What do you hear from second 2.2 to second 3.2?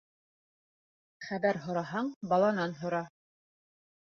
баланан һора.